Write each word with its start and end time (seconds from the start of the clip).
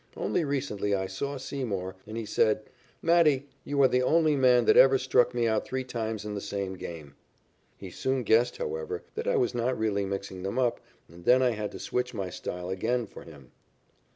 Only 0.17 0.43
recently 0.43 0.95
I 0.95 1.05
saw 1.05 1.37
Seymour, 1.37 1.95
and 2.07 2.17
he 2.17 2.25
said: 2.25 2.63
"Matty, 3.03 3.45
you 3.63 3.79
are 3.83 3.87
the 3.87 4.01
only 4.01 4.35
man 4.35 4.65
that 4.65 4.75
ever 4.75 4.97
struck 4.97 5.35
me 5.35 5.45
out 5.45 5.63
three 5.63 5.83
times 5.83 6.25
in 6.25 6.33
the 6.33 6.41
same 6.41 6.73
game." 6.73 7.13
He 7.77 7.91
soon 7.91 8.23
guessed, 8.23 8.57
however, 8.57 9.03
that 9.13 9.27
I 9.27 9.35
was 9.35 9.53
not 9.53 9.77
really 9.77 10.07
mixing 10.07 10.41
them 10.41 10.57
up, 10.57 10.79
and 11.07 11.23
then 11.25 11.43
I 11.43 11.51
had 11.51 11.71
to 11.73 11.79
switch 11.79 12.15
my 12.15 12.31
style 12.31 12.71
again 12.71 13.05
for 13.05 13.21
him. 13.21 13.51